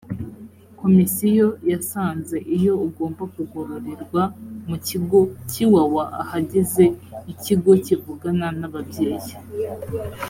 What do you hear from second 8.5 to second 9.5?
n ababyeyi